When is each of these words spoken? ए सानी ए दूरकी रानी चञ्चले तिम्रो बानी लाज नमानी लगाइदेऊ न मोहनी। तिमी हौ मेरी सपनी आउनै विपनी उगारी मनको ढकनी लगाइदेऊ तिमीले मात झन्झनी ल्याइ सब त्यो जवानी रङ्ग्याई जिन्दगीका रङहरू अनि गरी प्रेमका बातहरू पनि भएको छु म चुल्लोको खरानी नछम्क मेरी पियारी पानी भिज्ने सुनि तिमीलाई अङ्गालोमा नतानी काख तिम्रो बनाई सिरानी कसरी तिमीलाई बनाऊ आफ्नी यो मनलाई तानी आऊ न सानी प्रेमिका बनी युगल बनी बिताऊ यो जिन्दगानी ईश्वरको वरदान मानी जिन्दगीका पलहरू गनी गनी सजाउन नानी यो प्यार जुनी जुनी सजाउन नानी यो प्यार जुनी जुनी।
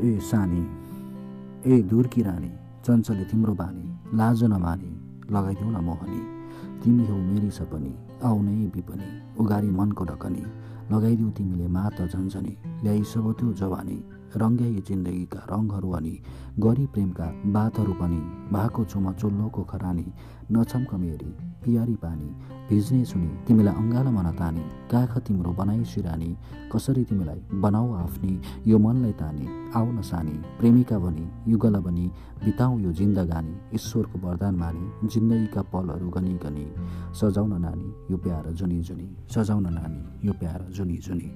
ए 0.00 0.18
सानी 0.20 0.62
ए 1.72 1.82
दूरकी 1.82 2.22
रानी 2.22 2.50
चञ्चले 2.86 3.24
तिम्रो 3.24 3.54
बानी 3.54 4.16
लाज 4.16 4.42
नमानी 4.44 4.90
लगाइदेऊ 5.32 5.70
न 5.70 5.84
मोहनी। 5.84 6.20
तिमी 6.82 7.06
हौ 7.06 7.16
मेरी 7.16 7.50
सपनी 7.50 7.92
आउनै 8.24 8.56
विपनी 8.74 9.08
उगारी 9.40 9.70
मनको 9.70 10.04
ढकनी 10.04 10.42
लगाइदेऊ 10.92 11.30
तिमीले 11.30 11.66
मात 11.68 12.00
झन्झनी 12.02 12.56
ल्याइ 12.82 13.02
सब 13.12 13.32
त्यो 13.38 13.52
जवानी 13.52 13.98
रङ्ग्याई 14.36 14.82
जिन्दगीका 14.88 15.40
रङहरू 15.50 15.90
अनि 15.90 16.14
गरी 16.60 16.86
प्रेमका 16.86 17.26
बातहरू 17.56 17.92
पनि 18.00 18.20
भएको 18.52 18.84
छु 18.84 19.00
म 19.00 19.12
चुल्लोको 19.12 19.62
खरानी 19.64 20.06
नछम्क 20.52 20.94
मेरी 21.02 21.30
पियारी 21.66 21.94
पानी 21.98 22.28
भिज्ने 22.68 23.04
सुनि 23.10 23.28
तिमीलाई 23.46 23.74
अङ्गालोमा 23.74 24.22
नतानी 24.22 24.64
काख 24.90 25.12
तिम्रो 25.26 25.50
बनाई 25.58 25.84
सिरानी 25.92 26.30
कसरी 26.72 27.02
तिमीलाई 27.10 27.40
बनाऊ 27.64 27.88
आफ्नी 28.02 28.32
यो 28.70 28.78
मनलाई 28.78 29.12
तानी 29.20 29.46
आऊ 29.74 29.88
न 29.92 30.02
सानी 30.10 30.36
प्रेमिका 30.58 30.98
बनी 30.98 31.26
युगल 31.52 31.76
बनी 31.86 32.06
बिताऊ 32.44 32.78
यो 32.78 32.92
जिन्दगानी 33.00 33.54
ईश्वरको 33.78 34.18
वरदान 34.26 34.54
मानी 34.62 35.08
जिन्दगीका 35.08 35.62
पलहरू 35.74 36.08
गनी 36.16 36.34
गनी 36.44 36.66
सजाउन 37.20 37.52
नानी 37.66 37.88
यो 38.10 38.16
प्यार 38.24 38.50
जुनी 38.58 38.80
जुनी 38.88 39.08
सजाउन 39.34 39.66
नानी 39.74 40.26
यो 40.26 40.32
प्यार 40.40 40.66
जुनी 40.76 40.96
जुनी। 41.06 41.28